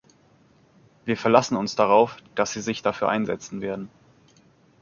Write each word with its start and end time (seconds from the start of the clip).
Wir 1.05 1.15
verlassen 1.15 1.55
uns 1.57 1.75
darauf, 1.75 2.17
dass 2.33 2.51
Sie 2.53 2.61
sich 2.61 2.81
dafür 2.81 3.09
einsetzen 3.09 3.61
werden. 3.61 3.87